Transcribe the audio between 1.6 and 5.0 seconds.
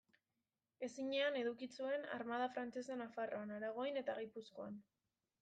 zuen armada frantsesa Nafarroan, Aragoin eta Gipuzkoan.